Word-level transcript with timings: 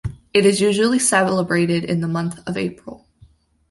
It 0.33 0.47
is 0.47 0.59
usually 0.61 0.97
celebrated 0.97 1.83
in 1.85 2.01
the 2.01 2.07
month 2.07 2.39
of 2.47 2.57
April. 2.57 3.05